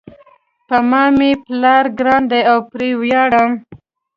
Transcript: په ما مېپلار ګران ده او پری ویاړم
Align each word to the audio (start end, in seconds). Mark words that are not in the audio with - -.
په 0.67 0.77
ما 0.89 1.03
مېپلار 1.17 1.85
ګران 1.97 2.21
ده 2.31 2.39
او 2.51 2.57
پری 2.69 2.89
ویاړم 3.01 3.51